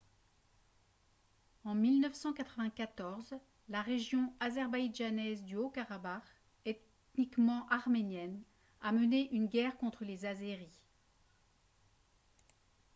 en 1.63 1.75
1994 1.75 3.35
la 3.69 3.83
région 3.83 4.33
azerbaïdjanaise 4.39 5.43
du 5.43 5.55
haut-karabakh 5.57 6.23
ethniquement 6.65 7.67
arménienne 7.67 8.41
a 8.81 8.93
mené 8.93 9.31
une 9.31 9.45
guerre 9.45 9.77
contre 9.77 10.03
les 10.03 10.25
azéris 10.25 10.79